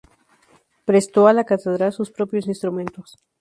Prestó 0.83 1.27
a 1.27 1.33
la 1.33 1.43
cátedra 1.43 1.91
sus 1.91 2.09
propios 2.09 2.47
instrumentos. 2.47 3.17